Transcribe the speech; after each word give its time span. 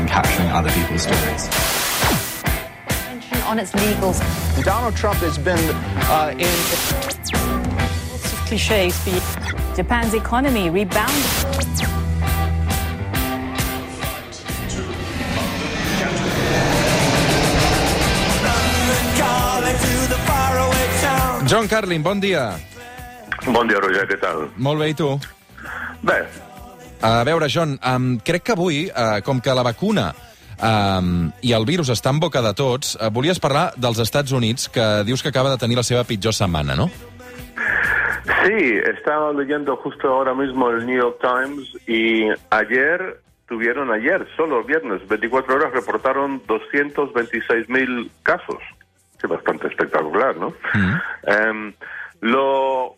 and 0.00 0.08
capturing 0.08 0.48
other 0.48 0.70
people's 0.72 1.02
stories. 1.02 1.44
on 3.44 3.58
its 3.58 3.72
legals. 3.72 4.18
Donald 4.64 4.94
Trump 4.94 5.18
has 5.18 5.36
been 5.36 5.58
uh, 6.06 6.32
in. 6.38 6.56
Lots 8.08 8.32
of 8.32 8.38
cliches. 8.46 8.94
Japan's 9.76 10.14
economy 10.14 10.70
rebounded. 10.70 11.26
John 21.46 21.66
Carlin, 21.66 22.02
bon 22.02 22.20
dia. 22.20 22.54
Bon 23.44 23.66
dia, 23.66 23.80
Roger, 23.82 24.06
què 24.06 24.20
tal? 24.22 24.46
Molt 24.56 24.78
bé, 24.78 24.92
i 24.92 24.94
tu? 24.94 25.18
Bé, 26.06 26.22
A 27.00 27.24
veure, 27.24 27.48
John, 27.48 27.78
um, 27.80 28.18
crec 28.20 28.44
que 28.44 28.52
avui, 28.52 28.84
uh, 28.90 29.22
com 29.24 29.40
que 29.40 29.54
la 29.56 29.64
vacuna 29.64 30.10
um, 30.60 31.30
i 31.40 31.54
el 31.56 31.64
virus 31.64 31.88
està 31.94 32.12
en 32.12 32.20
boca 32.20 32.42
de 32.44 32.52
tots, 32.56 32.96
uh, 33.00 33.08
volies 33.08 33.40
parlar 33.40 33.70
dels 33.80 34.02
Estats 34.04 34.34
Units, 34.36 34.68
que 34.68 34.88
dius 35.08 35.22
que 35.24 35.32
acaba 35.32 35.54
de 35.54 35.60
tenir 35.62 35.80
la 35.80 35.86
seva 35.86 36.04
pitjor 36.04 36.36
setmana, 36.36 36.76
no? 36.76 36.90
sí, 38.44 38.80
estaba 38.96 39.32
leyendo 39.32 39.76
justo 39.76 40.08
ahora 40.08 40.34
mismo 40.34 40.70
el 40.70 40.86
New 40.86 40.96
York 40.96 41.18
Times 41.20 41.68
y 41.86 42.28
ayer 42.50 43.20
tuvieron, 43.48 43.90
ayer, 43.90 44.26
solo 44.36 44.62
viernes, 44.62 45.06
24 45.08 45.54
horas, 45.54 45.72
reportaron 45.72 46.40
226 46.46 47.68
mil 47.68 48.10
casos. 48.22 48.58
Sí, 49.20 49.26
bastante 49.26 49.66
espectacular, 49.66 50.36
¿no? 50.36 50.54
Em, 51.24 51.74
lo 52.20 52.94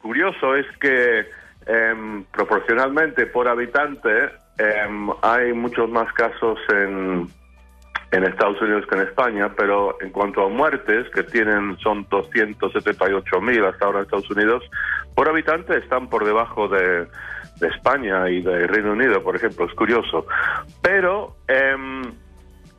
curioso 0.00 0.54
es 0.54 0.66
que 0.78 1.26
em, 1.66 2.24
proporcionalmente 2.24 3.26
por 3.26 3.48
habitante 3.48 4.30
em, 4.58 5.08
hay 5.22 5.52
muchos 5.52 5.88
más 5.90 6.12
casos 6.12 6.58
en, 6.70 7.28
en 8.12 8.24
Estados 8.24 8.60
Unidos 8.60 8.84
que 8.86 8.96
en 8.96 9.02
España, 9.08 9.52
pero 9.56 9.96
en 10.02 10.10
cuanto 10.10 10.44
a 10.44 10.48
muertes, 10.48 11.08
que 11.14 11.22
tienen 11.22 11.78
son 11.78 12.06
278 12.10 13.40
mil 13.40 13.64
hasta 13.64 13.86
ahora 13.86 13.98
en 14.00 14.04
Estados 14.04 14.30
Unidos, 14.30 14.62
por 15.14 15.28
habitante 15.28 15.76
están 15.78 16.08
por 16.08 16.24
debajo 16.24 16.68
de, 16.68 17.08
España 17.60 18.28
y 18.28 18.42
de 18.42 18.66
Reino 18.66 18.90
Unido, 18.90 19.22
por 19.22 19.36
ejemplo, 19.36 19.66
es 19.66 19.74
curioso. 19.74 20.26
Pero 20.82 21.36
em, 21.46 22.02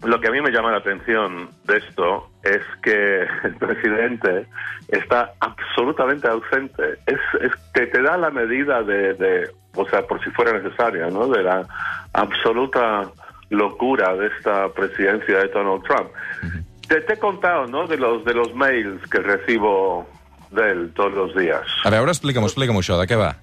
lo 0.04 0.20
que 0.20 0.28
a 0.28 0.32
mí 0.32 0.42
me 0.42 0.52
llama 0.52 0.72
la 0.72 0.78
atención 0.78 1.50
de 1.66 1.78
esto 1.78 2.30
es 2.44 2.62
que 2.82 3.22
el 3.44 3.56
presidente 3.56 4.46
está 4.88 5.34
absolutamente 5.40 6.28
ausente. 6.28 7.00
Es, 7.06 7.20
es 7.42 7.52
que 7.74 7.88
te 7.88 8.02
da 8.02 8.18
la 8.18 8.30
medida 8.30 8.84
de, 8.84 9.14
de, 9.14 9.50
o 9.76 9.88
sea, 9.90 10.02
por 10.04 10.24
si 10.24 10.30
fuera 10.32 10.54
necesaria, 10.54 11.08
¿no? 11.08 11.28
De 11.28 11.44
la 11.44 11.66
absoluta 12.14 13.04
locura 13.50 14.16
de 14.16 14.28
esta 14.28 14.70
presidencia 14.70 15.40
de 15.40 15.48
Donald 15.50 15.84
Trump. 15.84 16.10
Te, 16.88 17.02
te 17.02 17.14
he 17.14 17.20
contado, 17.20 17.68
¿no? 17.68 17.88
De 17.88 17.98
los 17.98 18.26
de 18.26 18.34
los 18.34 18.54
mails 18.54 19.02
que 19.10 19.20
recibo 19.20 20.08
de 20.52 20.72
él 20.72 20.92
todos 20.96 21.14
los 21.14 21.36
días. 21.36 21.64
A 21.84 21.90
veure, 21.90 22.12
explica'm-ho, 22.12 22.50
explica'm 22.50 22.78
això, 22.78 23.00
de 23.00 23.08
què 23.10 23.18
va? 23.18 23.34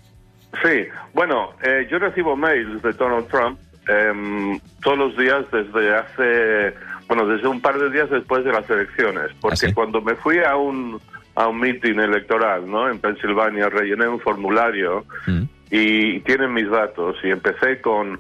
Sí, 0.63 0.87
bueno, 1.15 1.55
eh, 1.63 1.87
yo 1.91 1.99
recibo 1.99 2.37
mails 2.37 2.83
de 2.83 2.93
Donald 2.93 3.29
Trump 3.29 3.59
em, 3.91 4.61
todos 4.83 4.99
los 4.99 5.17
días 5.17 5.45
desde 5.51 5.95
hace, 5.97 6.75
bueno, 7.09 7.27
desde 7.27 7.49
un 7.49 7.61
par 7.61 7.79
de 7.79 7.91
días 7.91 8.09
después 8.11 8.45
de 8.45 8.53
las 8.53 8.69
elecciones, 8.71 9.31
porque 9.41 9.55
¿Ah, 9.67 9.69
sí? 9.69 9.75
cuando 9.75 10.01
me 10.01 10.15
fui 10.15 10.39
a 10.39 10.57
un 10.57 11.01
a 11.37 11.47
un 11.47 11.59
meeting 11.61 11.99
electoral, 12.01 12.69
¿no? 12.69 12.89
En 12.91 12.99
Pensilvania 12.99 13.69
rellené 13.69 14.07
un 14.09 14.21
formulario 14.21 15.05
Mm. 15.27 15.43
y 15.71 16.21
tienen 16.21 16.53
mis 16.53 16.69
datos 16.69 17.17
y 17.23 17.31
empecé 17.31 17.81
con 17.81 18.19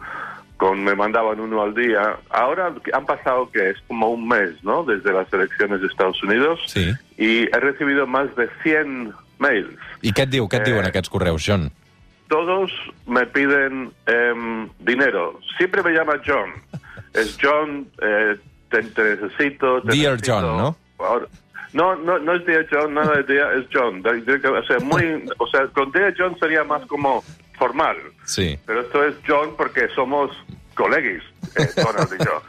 con 0.56 0.84
me 0.84 0.94
mandaban 0.94 1.40
uno 1.40 1.62
al 1.62 1.74
día. 1.74 2.16
Ahora 2.28 2.72
han 2.92 3.06
pasado 3.06 3.50
que 3.50 3.70
es 3.70 3.76
como 3.88 4.10
un 4.10 4.28
mes, 4.28 4.62
¿no? 4.62 4.84
Desde 4.84 5.10
las 5.12 5.30
elecciones 5.32 5.80
de 5.80 5.86
Estados 5.86 6.22
Unidos 6.22 6.60
Sí. 6.66 6.92
y 7.16 7.44
he 7.44 7.60
recibido 7.60 8.06
más 8.06 8.34
de 8.36 8.46
100 8.62 9.12
mails. 9.38 9.72
I 10.02 10.12
què 10.12 10.22
et 10.24 10.30
diu, 10.30 10.46
què 10.48 10.58
et 10.60 10.68
Eh. 10.68 10.70
diuen 10.72 10.84
aquests 10.86 11.08
correus, 11.08 11.42
John? 11.46 11.70
Todos 12.30 12.72
me 13.06 13.26
piden 13.26 13.92
em, 14.06 14.68
dinero. 14.78 15.38
Siempre 15.58 15.82
me 15.82 15.90
llama 15.90 16.14
John. 16.26 16.50
Es 17.12 17.36
John, 17.42 17.86
eh, 18.00 18.36
te, 18.70 18.82
te 18.84 19.02
necesito. 19.16 19.82
te 19.82 19.94
Dear 19.96 20.12
necesito. 20.14 20.32
John, 20.40 20.56
¿no? 20.56 20.76
Ahora- 21.04 21.26
no, 21.72 21.94
no, 21.96 22.18
no 22.18 22.34
es 22.34 22.44
Dear 22.46 22.66
John, 22.70 22.94
nada 22.94 23.16
de 23.18 23.22
Dear, 23.34 23.56
es 23.58 23.66
John. 23.72 24.00
De- 24.02 24.22
de- 24.22 24.48
o 24.48 24.62
sea, 24.64 24.78
muy, 24.80 25.24
o 25.38 25.46
sea, 25.48 25.66
con 25.68 25.92
Dear 25.92 26.14
John 26.18 26.36
sería 26.40 26.64
más 26.64 26.84
como 26.86 27.22
formal. 27.58 27.96
Sí. 28.24 28.58
Pero 28.66 28.80
esto 28.80 29.04
es 29.04 29.14
John 29.26 29.54
porque 29.56 29.88
somos 29.94 30.30
colegis, 30.74 31.22
eh, 31.56 31.68
Donald 31.76 32.08
y 32.18 32.24
yo. 32.24 32.42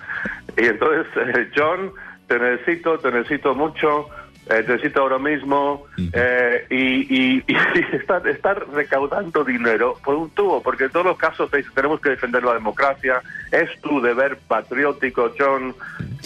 Y 0.64 0.66
entonces, 0.68 1.06
eh, 1.18 1.52
John, 1.56 1.92
te 2.28 2.40
necesito, 2.40 2.98
te 3.00 3.12
necesito 3.12 3.54
mucho, 3.56 4.08
eh, 4.52 4.66
necesito 4.68 5.02
ahora 5.02 5.18
mismo, 5.20 5.86
eh, 6.14 6.66
y, 6.70 7.36
y- 7.38 7.44
y 7.48 7.56
estar, 7.96 8.28
estar 8.28 8.68
recaudando 8.74 9.44
dinero 9.44 9.96
por 10.04 10.16
un 10.16 10.30
tubo, 10.32 10.62
porque 10.62 10.86
en 10.86 10.92
todos 10.92 11.06
los 11.06 11.18
casos 11.18 11.50
tenemos 11.74 12.00
que 12.02 12.10
defender 12.12 12.44
la 12.44 12.54
democracia, 12.54 13.22
es 13.52 13.70
tu 13.82 14.02
deber 14.02 14.38
patriótico, 14.48 15.34
John, 15.38 15.74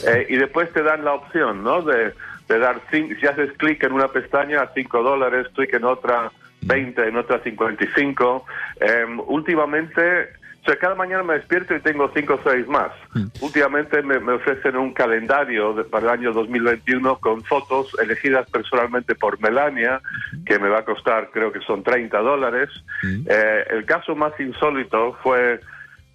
eh, 0.08 0.26
y 0.30 0.36
después 0.38 0.72
te 0.74 0.82
dan 0.84 1.06
la 1.06 1.14
opción, 1.14 1.64
¿no? 1.64 1.82
De, 1.82 2.14
de 2.48 2.60
dar, 2.60 2.80
si 2.92 3.26
haces 3.28 3.52
clic 3.58 3.84
en 3.84 3.94
una 3.94 4.08
pestaña, 4.10 4.70
5 4.74 5.04
dólares, 5.04 5.48
clic 5.56 5.74
en 5.74 5.84
otra, 5.86 6.32
20, 6.62 7.08
en 7.08 7.18
otra 7.18 7.40
55. 7.40 8.46
Em, 8.80 9.20
últimamente, 9.28 10.30
o 10.66 10.68
sea, 10.68 10.78
cada 10.80 10.96
mañana 10.96 11.22
me 11.22 11.36
despierto 11.36 11.76
y 11.76 11.80
tengo 11.80 12.10
5 12.16 12.34
o 12.34 12.50
6 12.50 12.68
más. 12.68 12.92
Últimamente 13.40 14.02
me, 14.02 14.20
me 14.20 14.34
ofrecen 14.34 14.76
un 14.78 14.94
calendario 14.94 15.74
de- 15.76 15.84
para 15.84 16.06
el 16.08 16.10
año 16.20 16.34
2021 16.34 17.18
con 17.20 17.44
fotos 17.44 17.96
elegidas 18.02 18.50
personalmente 18.50 19.14
por 19.14 19.40
Melania, 19.40 20.02
que 20.44 20.58
me 20.58 20.68
va 20.70 20.80
a 20.80 20.86
costar, 20.86 21.30
creo 21.32 21.52
que 21.52 21.60
son 21.62 21.84
30 21.84 22.18
dólares. 22.20 22.70
Eh, 23.30 23.64
el 23.70 23.86
caso 23.86 24.16
más 24.16 24.34
insólito 24.40 25.16
fue 25.22 25.60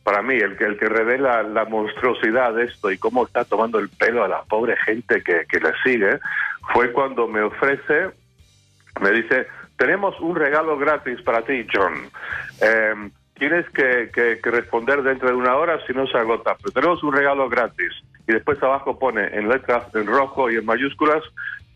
para 0.03 0.21
mí, 0.23 0.35
el 0.35 0.57
que, 0.57 0.65
el 0.65 0.77
que 0.79 0.89
revela 0.89 1.45
la 1.45 1.67
monstruosidad 1.67 2.53
de 2.55 2.65
esto 2.65 2.91
y 2.91 2.99
cómo 2.99 3.25
está 3.27 3.45
tomando 3.45 3.79
el 3.79 3.89
pelo 3.91 4.25
a 4.25 4.29
la 4.29 4.43
pobre 4.43 4.77
gente 4.79 5.23
que, 5.23 5.45
que 5.49 5.61
le 5.61 5.73
sigue, 5.85 6.19
fue 6.73 6.91
cuando 6.91 7.29
me 7.29 7.43
ofrece, 7.43 8.11
me 9.01 9.11
dice, 9.13 9.47
tenemos 9.77 10.19
un 10.21 10.35
regalo 10.35 10.77
gratis 10.77 11.21
para 11.23 11.43
ti, 11.43 11.65
John. 11.73 12.11
Eh, 12.61 13.11
tienes 13.41 13.69
que, 13.71 14.11
que- 14.15 14.39
que 14.41 14.51
responder 14.53 15.03
dentro 15.03 15.29
de 15.31 15.35
una 15.35 15.57
hora 15.57 15.81
si 15.87 15.93
no 15.93 16.07
se 16.07 16.17
agota, 16.17 16.55
pero 16.59 16.71
tenemos 16.71 17.03
un 17.03 17.13
regalo 17.13 17.49
gratis. 17.49 17.93
Y 18.29 18.33
después 18.35 18.63
abajo 18.63 18.97
pone 19.01 19.27
en 19.37 19.49
letras 19.49 19.93
en 19.97 20.07
rojo 20.07 20.49
y 20.49 20.57
en 20.59 20.65
mayúsculas, 20.65 21.25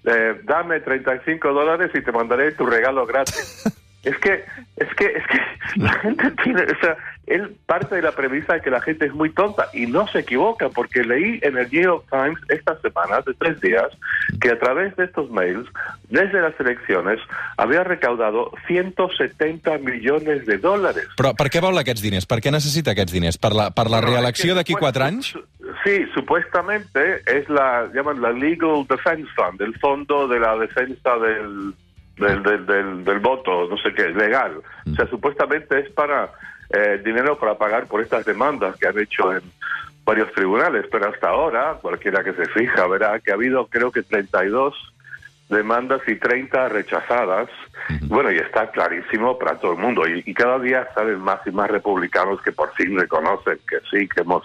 eh, 0.04 0.38
dame 0.44 0.78
35 0.78 1.52
dólares 1.52 1.90
y 1.94 2.00
te 2.02 2.12
mandaré 2.12 2.52
tu 2.52 2.64
regalo 2.66 3.04
gratis. 3.06 3.64
Es 4.04 4.18
que, 4.18 4.44
es 4.76 4.94
que, 4.96 5.06
es 5.06 5.26
que 5.28 5.40
la 5.76 5.90
gente 5.94 6.30
tiene, 6.42 6.60
o 6.64 6.78
sea, 6.78 6.94
él 7.26 7.56
parte 7.66 7.96
de 7.96 8.02
la 8.02 8.12
premisa 8.12 8.54
de 8.54 8.60
que 8.60 8.70
la 8.70 8.80
gente 8.80 9.06
es 9.06 9.14
muy 9.14 9.30
tonta 9.30 9.68
y 9.72 9.86
no 9.86 10.06
se 10.08 10.20
equivoca, 10.20 10.68
porque 10.68 11.02
leí 11.02 11.38
en 11.42 11.56
el 11.56 11.68
New 11.70 11.82
York 11.82 12.04
Times 12.10 12.38
esta 12.48 12.78
semana, 12.80 13.20
de 13.26 13.34
tres 13.34 13.60
días, 13.60 13.88
que 14.40 14.50
a 14.50 14.58
través 14.58 14.94
de 14.96 15.04
estos 15.04 15.30
mails, 15.30 15.66
desde 16.08 16.40
las 16.40 16.58
elecciones, 16.60 17.20
había 17.56 17.84
recaudado 17.84 18.52
170 18.66 19.78
millones 19.78 20.46
de 20.46 20.58
dólares. 20.58 21.08
Però 21.16 21.34
per 21.38 21.48
què 21.52 21.62
vol 21.64 21.78
aquests 21.80 22.04
diners? 22.04 22.28
Per 22.28 22.40
què 22.44 22.52
necessita 22.52 22.92
aquests 22.94 23.14
diners? 23.14 23.38
Per 23.40 23.54
la, 23.56 23.70
per 23.74 23.88
la 23.92 24.02
reelecció 24.04 24.54
d'aquí 24.54 24.76
quatre 24.78 25.08
anys? 25.08 25.34
Sí, 25.84 26.04
supuestamente 26.14 27.22
es 27.26 27.48
la, 27.48 27.88
llaman 27.94 28.20
la 28.22 28.32
Legal 28.32 28.86
Defense 28.88 29.30
Fund, 29.36 29.60
el 29.60 29.74
fondo 29.80 30.26
de 30.28 30.40
la 30.40 30.56
defensa 30.56 31.16
del, 31.20 31.74
del, 32.16 32.42
del, 32.42 32.66
del- 32.66 33.04
del 33.04 33.18
voto, 33.18 33.66
no 33.68 33.76
sé 33.78 33.92
qué, 33.94 34.08
legal. 34.10 34.60
O 34.90 34.94
sea, 34.94 35.06
supuestamente 35.06 35.78
es 35.80 35.90
para 35.90 36.30
eh, 36.70 37.00
dinero 37.04 37.38
para 37.38 37.56
pagar 37.56 37.86
por 37.86 38.00
estas 38.00 38.24
demandas 38.24 38.76
que 38.76 38.86
han 38.88 38.98
hecho 38.98 39.32
en 39.32 39.42
varios 40.04 40.30
tribunales, 40.32 40.86
pero 40.90 41.08
hasta 41.08 41.28
ahora, 41.28 41.78
cualquiera 41.80 42.22
que 42.22 42.32
se 42.34 42.46
fija 42.46 42.86
verá 42.86 43.18
que 43.20 43.30
ha 43.30 43.34
habido 43.34 43.66
creo 43.66 43.90
que 43.90 44.02
32 44.02 44.74
demandas 45.48 46.00
y 46.06 46.16
30 46.16 46.68
rechazadas. 46.70 47.48
Bueno, 48.02 48.30
y 48.32 48.36
está 48.36 48.70
clarísimo 48.70 49.38
para 49.38 49.58
todo 49.58 49.72
el 49.72 49.78
mundo. 49.78 50.06
Y, 50.08 50.22
y 50.24 50.34
cada 50.34 50.58
día 50.58 50.88
salen 50.94 51.20
más 51.20 51.40
y 51.46 51.50
más 51.50 51.70
republicanos 51.70 52.40
que 52.42 52.50
por 52.52 52.72
fin 52.74 52.98
reconocen 52.98 53.58
que 53.68 53.76
sí, 53.90 54.08
que 54.08 54.22
hemos, 54.22 54.42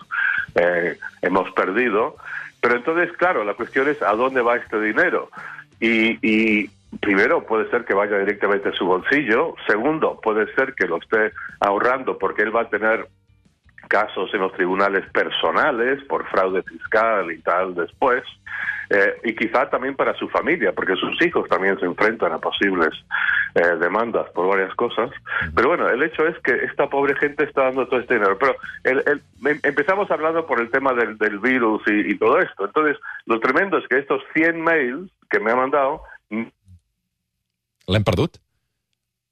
eh, 0.56 0.98
hemos 1.22 1.50
perdido. 1.54 2.18
Pero 2.62 2.76
entonces, 2.76 3.12
claro, 3.18 3.44
la 3.46 3.54
cuestión 3.54 3.88
es 3.88 4.02
a 4.02 4.12
dónde 4.14 4.42
va 4.42 4.58
este 4.58 4.80
dinero. 4.82 5.30
Y, 5.80 6.20
y 6.22 6.70
primero 7.02 7.46
puede 7.46 7.70
ser 7.70 7.86
que 7.86 7.94
vaya 7.94 8.18
directamente 8.18 8.70
a 8.70 8.74
su 8.74 8.86
bolsillo. 8.86 9.56
Segundo, 9.68 10.20
puede 10.22 10.52
ser 10.56 10.74
que 10.74 10.88
lo 10.88 10.98
esté 10.98 11.32
ahorrando 11.60 12.18
porque 12.18 12.42
él 12.44 12.56
va 12.56 12.62
a 12.62 12.70
tener 12.70 13.08
casos 13.88 14.32
en 14.36 14.42
los 14.42 14.54
tribunales 14.54 15.04
personales 15.12 16.04
por 16.04 16.28
fraude 16.28 16.62
fiscal 16.64 17.32
y 17.32 17.40
tal 17.42 17.74
después, 17.74 18.24
eh, 18.92 19.16
y 19.24 19.36
quizá 19.36 19.68
también 19.70 19.96
para 19.96 20.14
su 20.14 20.30
familia, 20.30 20.74
porque 20.74 20.96
sus 20.96 21.20
hijos 21.26 21.48
también 21.50 21.80
se 21.80 21.86
enfrentan 21.86 22.32
a 22.34 22.38
posibles 22.38 22.90
eh, 23.56 23.62
demandas 23.80 24.30
por 24.32 24.48
varias 24.48 24.74
cosas. 24.76 25.10
Pero 25.56 25.70
bueno, 25.70 25.90
el 25.90 26.04
hecho 26.04 26.28
es 26.28 26.38
que 26.40 26.52
esta 26.66 26.88
pobre 26.88 27.16
gente 27.16 27.46
está 27.46 27.64
dando 27.64 27.88
todo 27.88 28.00
este 28.00 28.16
dinero. 28.16 28.38
Pero 28.38 28.56
el, 28.84 29.00
el- 29.08 29.22
em- 29.50 29.60
empezamos 29.64 30.10
hablando 30.12 30.46
por 30.46 30.60
el 30.60 30.70
tema 30.70 30.94
del, 30.94 31.18
del 31.18 31.40
virus 31.40 31.82
y, 31.88 32.12
y 32.12 32.18
todo 32.18 32.40
esto. 32.40 32.66
Entonces, 32.66 32.98
lo 33.26 33.40
tremendo 33.40 33.78
es 33.80 33.88
que 33.88 33.98
estos 33.98 34.22
100 34.34 34.62
mails 34.62 35.10
que 35.32 35.40
me 35.40 35.52
ha 35.52 35.56
mandado 35.56 36.02
L'hem 37.90 38.06
perdut? 38.06 38.38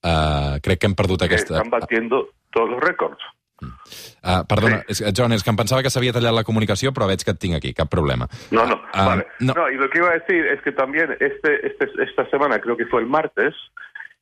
Uh, 0.06 0.60
crec 0.64 0.80
que 0.80 0.88
hem 0.88 0.96
perdut 0.96 1.20
que 1.20 1.26
aquesta... 1.32 1.58
están 1.58 1.70
batiendo 1.74 2.28
todos 2.52 2.70
los 2.70 2.80
récords. 2.82 3.18
Uh, 3.62 4.44
perdona, 4.48 4.84
és, 4.88 5.00
John, 5.18 5.34
és 5.34 5.42
que 5.44 5.50
em 5.50 5.58
pensava 5.58 5.82
que 5.82 5.90
s'havia 5.90 6.14
tallat 6.14 6.36
la 6.36 6.44
comunicació, 6.46 6.92
però 6.94 7.08
veig 7.10 7.24
que 7.26 7.34
et 7.34 7.40
tinc 7.42 7.56
aquí, 7.58 7.72
cap 7.74 7.90
problema. 7.90 8.28
No, 8.54 8.66
no, 8.70 8.78
Ah, 8.94 9.06
vale. 9.08 9.26
no. 9.40 9.54
No. 9.58 9.70
y 9.72 9.76
lo 9.78 9.90
que 9.90 9.98
iba 10.00 10.10
a 10.10 10.20
decir 10.20 10.46
es 10.46 10.62
que 10.62 10.72
también 10.72 11.12
este, 11.20 11.66
este, 11.66 11.90
esta 12.04 12.30
semana, 12.30 12.60
creo 12.60 12.78
que 12.78 12.86
fue 12.86 13.02
el 13.02 13.08
martes, 13.08 13.56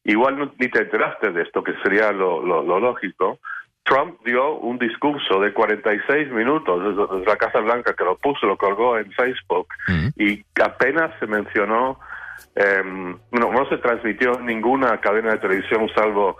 igual 0.06 0.38
no- 0.40 0.54
ni 0.58 0.70
te 0.70 0.80
enteraste 0.84 1.32
de 1.32 1.42
esto, 1.44 1.64
que 1.64 1.74
sería 1.84 2.12
lo, 2.14 2.42
lo, 2.46 2.64
lo 2.64 2.80
lógico, 2.80 3.40
Trump 3.84 4.20
dio 4.26 4.56
un 4.56 4.80
discurso 4.80 5.40
de 5.42 5.54
46 5.54 6.32
minutos 6.32 6.82
desde, 6.84 7.16
desde 7.18 7.26
la 7.32 7.36
Casa 7.38 7.60
Blanca, 7.60 7.94
que 7.94 8.04
lo 8.06 8.18
puso, 8.18 8.48
lo 8.48 8.58
colgó 8.58 8.98
en 8.98 9.12
Facebook, 9.12 9.68
Mm. 9.90 10.08
y 10.16 10.44
apenas 10.64 11.12
se 11.20 11.28
mencionó, 11.28 12.00
em, 12.56 13.18
no, 13.32 13.52
no 13.52 13.70
se 13.70 13.78
transmitió 13.78 14.40
en 14.40 14.46
ninguna 14.46 15.00
cadena 15.00 15.32
de 15.32 15.40
televisión 15.40 15.90
salvo 15.96 16.38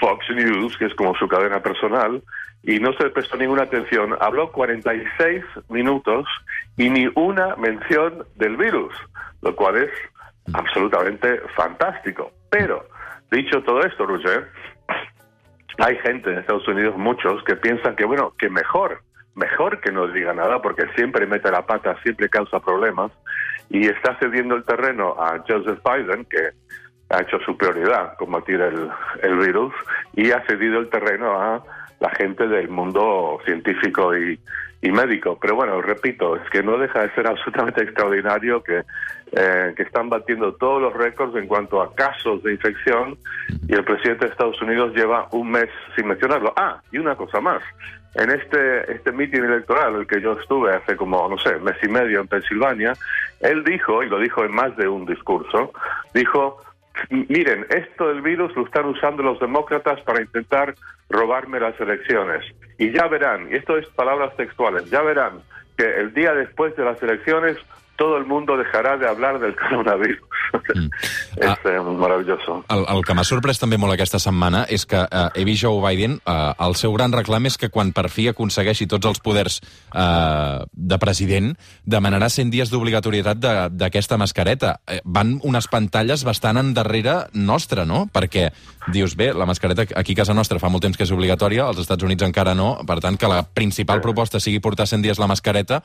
Fox 0.00 0.26
News, 0.30 0.76
que 0.76 0.86
es 0.86 0.94
como 0.94 1.14
su 1.14 1.28
cadena 1.28 1.62
personal, 1.62 2.22
y 2.62 2.78
no 2.78 2.92
se 2.94 3.10
prestó 3.10 3.36
ninguna 3.36 3.64
atención. 3.64 4.16
Habló 4.20 4.50
46 4.50 5.44
minutos 5.68 6.26
y 6.76 6.88
ni 6.88 7.08
una 7.14 7.56
mención 7.56 8.24
del 8.36 8.56
virus, 8.56 8.94
lo 9.42 9.54
cual 9.54 9.76
es 9.76 9.90
absolutamente 10.52 11.40
fantástico. 11.54 12.32
Pero, 12.50 12.86
dicho 13.30 13.62
todo 13.62 13.80
esto, 13.80 14.06
Roger, 14.06 14.48
hay 15.78 15.96
gente 15.98 16.30
en 16.30 16.38
Estados 16.38 16.66
Unidos, 16.68 16.96
muchos, 16.96 17.42
que 17.44 17.56
piensan 17.56 17.96
que, 17.96 18.04
bueno, 18.04 18.32
que 18.38 18.48
mejor, 18.48 19.00
mejor 19.34 19.80
que 19.80 19.92
no 19.92 20.08
diga 20.08 20.32
nada, 20.32 20.62
porque 20.62 20.84
siempre 20.94 21.26
mete 21.26 21.50
la 21.50 21.66
pata, 21.66 21.96
siempre 22.02 22.28
causa 22.28 22.60
problemas, 22.60 23.12
y 23.68 23.86
está 23.86 24.16
cediendo 24.18 24.54
el 24.54 24.64
terreno 24.64 25.16
a 25.18 25.42
Joseph 25.46 25.80
Biden, 25.84 26.24
que 26.26 26.50
ha 27.10 27.22
hecho 27.22 27.38
su 27.40 27.56
prioridad 27.56 28.16
combatir 28.16 28.60
el, 28.60 28.88
el 29.22 29.36
virus, 29.38 29.72
y 30.14 30.30
ha 30.30 30.44
cedido 30.46 30.78
el 30.78 30.88
terreno 30.88 31.40
a 31.40 31.62
la 32.00 32.10
gente 32.10 32.46
del 32.46 32.68
mundo 32.68 33.38
científico 33.44 34.16
y, 34.16 34.38
médico. 34.82 35.38
Pero 35.40 35.54
bueno, 35.56 35.80
repito, 35.80 36.36
es 36.36 36.48
que 36.50 36.62
no 36.62 36.76
deja 36.76 37.00
de 37.00 37.14
ser 37.14 37.26
absolutamente 37.26 37.82
extraordinario 37.82 38.62
que, 38.62 38.82
eh, 39.32 39.72
que 39.74 39.82
están 39.82 40.10
batiendo 40.10 40.54
todos 40.56 40.82
los 40.82 40.92
récords 40.92 41.34
en 41.36 41.46
cuanto 41.46 41.80
a 41.80 41.94
casos 41.94 42.42
de 42.42 42.52
infección 42.52 43.16
y 43.66 43.72
el 43.72 43.82
presidente 43.82 44.26
de 44.26 44.32
Estados 44.32 44.60
Unidos 44.60 44.94
lleva 44.94 45.26
un 45.32 45.50
mes 45.50 45.70
sin 45.96 46.06
mencionarlo. 46.06 46.52
Ah, 46.54 46.82
y 46.92 46.98
una 46.98 47.16
cosa 47.16 47.40
más. 47.40 47.62
En 48.14 48.30
este, 48.30 48.92
este 48.92 49.12
mitin 49.12 49.44
electoral, 49.44 49.96
el 49.96 50.06
que 50.06 50.20
yo 50.20 50.32
estuve 50.32 50.74
hace 50.74 50.96
como, 50.96 51.28
no 51.28 51.36
sé, 51.38 51.56
mes 51.58 51.76
y 51.82 51.88
medio 51.88 52.20
en 52.20 52.28
Pensilvania, 52.28 52.94
él 53.40 53.64
dijo, 53.64 54.02
y 54.02 54.08
lo 54.08 54.18
dijo 54.18 54.44
en 54.44 54.52
más 54.52 54.76
de 54.76 54.86
un 54.86 55.04
discurso, 55.04 55.72
dijo, 56.12 56.62
miren, 57.10 57.66
esto 57.70 58.08
del 58.08 58.22
virus 58.22 58.54
lo 58.54 58.64
están 58.64 58.86
usando 58.86 59.22
los 59.22 59.40
demócratas 59.40 60.00
para 60.02 60.22
intentar 60.22 60.74
robarme 61.08 61.58
las 61.58 61.78
elecciones. 61.80 62.44
Y 62.78 62.92
ya 62.92 63.06
verán, 63.08 63.48
y 63.50 63.56
esto 63.56 63.76
es 63.76 63.86
palabras 63.88 64.36
textuales, 64.36 64.88
ya 64.90 65.02
verán 65.02 65.42
que 65.76 65.84
el 65.84 66.14
día 66.14 66.34
después 66.34 66.76
de 66.76 66.84
las 66.84 67.02
elecciones 67.02 67.58
todo 67.96 68.16
el 68.16 68.24
mundo 68.24 68.56
dejará 68.56 68.96
de 68.96 69.08
hablar 69.08 69.38
del 69.38 69.54
coronavirus. 69.68 70.28
Ah. 71.42 71.56
eh, 71.64 71.80
maravilloso. 71.80 72.64
El, 72.68 72.84
el 72.88 73.02
que 73.04 73.14
m'ha 73.16 73.24
sorprès 73.26 73.60
també 73.60 73.78
molt 73.80 73.94
aquesta 73.94 74.20
setmana 74.22 74.64
és 74.70 74.86
que 74.86 75.00
eh, 75.02 75.24
he 75.34 75.44
vist 75.46 75.64
Joe 75.64 75.80
Biden, 75.82 76.18
eh, 76.20 76.52
el 76.66 76.76
seu 76.78 76.94
gran 76.94 77.12
reclam 77.12 77.48
és 77.48 77.58
que 77.58 77.70
quan 77.74 77.92
per 77.96 78.08
fi 78.12 78.28
aconsegueixi 78.30 78.86
tots 78.90 79.08
els 79.10 79.20
poders 79.24 79.60
eh, 79.60 80.64
de 80.72 80.98
president, 81.02 81.52
demanarà 81.84 82.28
100 82.30 82.52
dies 82.54 82.72
d'obligatorietat 82.72 83.40
d'aquesta 83.74 84.18
mascareta. 84.20 84.78
Eh, 84.86 85.00
van 85.04 85.38
unes 85.42 85.68
pantalles 85.70 86.24
bastant 86.24 86.60
endarrere 86.60 87.24
nostra, 87.34 87.84
no? 87.88 88.06
Perquè 88.12 88.50
dius, 88.92 89.16
bé, 89.16 89.32
la 89.34 89.46
mascareta 89.48 89.86
aquí 89.96 90.12
a 90.12 90.22
casa 90.22 90.34
nostra 90.34 90.60
fa 90.60 90.70
molt 90.72 90.84
temps 90.84 90.96
que 90.96 91.06
és 91.06 91.14
obligatòria, 91.14 91.66
als 91.66 91.80
Estats 91.82 92.04
Units 92.04 92.26
encara 92.26 92.54
no, 92.54 92.76
per 92.86 93.00
tant, 93.04 93.18
que 93.18 93.30
la 93.30 93.42
principal 93.44 94.02
proposta 94.04 94.40
sigui 94.40 94.60
portar 94.60 94.86
100 94.90 95.04
dies 95.04 95.20
la 95.22 95.30
mascareta, 95.30 95.82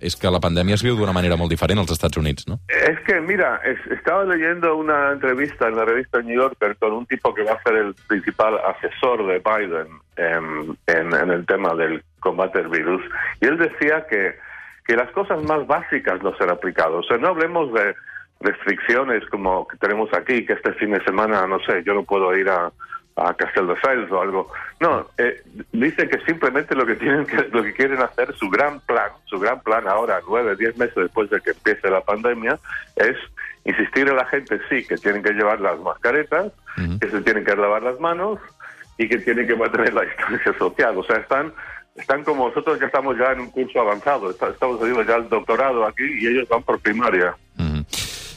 és 0.00 0.16
que 0.16 0.30
la 0.30 0.40
pandèmia 0.40 0.74
es 0.74 0.82
viu 0.84 0.96
d'una 0.96 1.12
manera 1.12 1.36
molt 1.36 1.50
diferent 1.50 1.78
als 1.78 1.92
Estats 1.92 2.16
Units, 2.16 2.46
no? 2.48 2.58
Es 2.68 2.98
que, 3.06 3.20
mira, 3.20 3.60
es- 3.64 3.86
estaba 3.90 4.24
leyendo 4.24 4.76
una 4.76 5.12
entrevista 5.12 5.68
en 5.68 5.76
la 5.76 5.84
revista 5.84 6.20
New 6.20 6.36
Yorker 6.36 6.76
con 6.76 6.92
un 6.92 7.06
tipo 7.06 7.32
que 7.34 7.42
va 7.44 7.52
a 7.52 7.62
ser 7.62 7.76
el 7.76 7.94
principal 8.06 8.58
asesor 8.58 9.26
de 9.26 9.38
Biden 9.40 9.88
en, 10.16 10.76
el 11.30 11.46
tema 11.46 11.74
del 11.74 12.02
combate 12.20 12.58
del 12.58 12.68
virus, 12.68 13.02
y 13.40 13.46
él 13.46 13.56
decía 13.58 14.06
que, 14.08 14.36
que 14.84 14.96
las 14.96 15.10
cosas 15.12 15.42
más 15.44 15.66
básicas 15.66 16.22
no 16.22 16.34
se 16.36 16.44
han. 16.44 16.50
O 16.94 17.02
sea, 17.02 17.16
no 17.18 17.28
hablemos 17.28 17.72
de 17.72 17.94
restricciones 18.40 19.24
como 19.30 19.66
que 19.66 19.76
tenemos 19.78 20.12
aquí, 20.12 20.44
que 20.44 20.52
este 20.54 20.72
fin 20.74 20.90
de 20.92 21.02
semana, 21.04 21.46
no 21.46 21.58
sé, 21.60 21.82
yo 21.84 21.94
no 21.94 22.04
puedo 22.04 22.36
ir 22.36 22.48
a, 22.48 22.70
a 23.16 23.34
Castelldefels 23.34 24.10
o 24.12 24.20
algo. 24.20 24.52
No, 24.80 25.06
eh, 25.16 25.42
dice 25.72 26.08
que 26.08 26.20
simplemente 26.26 26.74
lo 26.74 26.84
que 26.86 26.96
tienen 26.96 27.24
que, 27.26 27.48
lo 27.50 27.62
que 27.62 27.72
quieren 27.72 28.00
hacer, 28.02 28.34
su 28.36 28.48
gran 28.50 28.80
plan, 28.80 29.10
su 29.24 29.38
gran 29.38 29.60
plan 29.62 29.88
ahora, 29.88 30.20
nueve, 30.28 30.54
diez 30.56 30.76
meses 30.76 30.94
después 30.94 31.30
de 31.30 31.40
que 31.40 31.50
empiece 31.50 31.90
la 31.90 32.02
pandemia, 32.02 32.58
es 32.96 33.16
insistir 33.64 34.08
a 34.10 34.14
la 34.14 34.26
gente, 34.26 34.60
sí, 34.68 34.86
que 34.86 34.96
tienen 34.96 35.22
que 35.22 35.32
llevar 35.32 35.60
las 35.60 35.78
mascaretas, 35.80 36.52
que 37.00 37.08
se 37.08 37.22
tienen 37.22 37.44
que 37.44 37.56
lavar 37.56 37.82
las 37.82 37.98
manos 38.00 38.38
y 38.98 39.08
que 39.08 39.18
tienen 39.18 39.46
que 39.46 39.56
mantener 39.56 39.94
la 39.94 40.02
distancia 40.02 40.52
social. 40.58 40.96
O 40.98 41.02
sea, 41.02 41.16
están 41.16 41.52
están 41.96 42.22
como 42.24 42.48
nosotros 42.48 42.78
que 42.78 42.84
estamos 42.84 43.16
ya 43.16 43.32
en 43.32 43.40
un 43.40 43.50
curso 43.50 43.80
avanzado, 43.80 44.30
estamos 44.30 44.80
haciendo 44.80 45.02
ya 45.02 45.16
el 45.16 45.28
doctorado 45.30 45.86
aquí 45.86 46.04
y 46.04 46.26
ellos 46.26 46.48
van 46.48 46.62
por 46.62 46.78
primaria. 46.80 47.34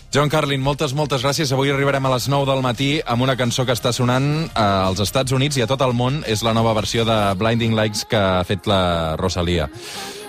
John 0.10 0.30
Carlin, 0.30 0.62
moltes, 0.66 0.96
moltes 0.98 1.22
gràcies. 1.22 1.52
Avui 1.54 1.70
arribarem 1.70 2.06
a 2.06 2.12
les 2.16 2.26
9 2.32 2.48
del 2.50 2.64
matí 2.66 2.90
amb 3.06 3.22
una 3.22 3.36
cançó 3.38 3.62
que 3.66 3.76
està 3.78 3.92
sonant 3.94 4.48
eh, 4.48 4.62
als 4.62 5.04
Estats 5.06 5.36
Units 5.38 5.60
i 5.60 5.62
a 5.62 5.68
tot 5.70 5.84
el 5.86 5.94
món. 5.94 6.24
És 6.26 6.42
la 6.42 6.56
nova 6.58 6.74
versió 6.74 7.06
de 7.06 7.18
Blinding 7.38 7.78
Lights 7.78 8.08
que 8.10 8.18
ha 8.18 8.42
fet 8.48 8.66
la 8.70 9.16
Rosalia. 9.22 9.70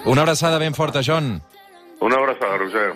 Una 0.05 0.21
abraçada 0.27 0.61
ben 0.61 0.77
forta, 0.77 1.01
John. 1.01 1.39
Un 2.01 2.13
abrazo, 2.13 2.57
Roger. 2.59 2.93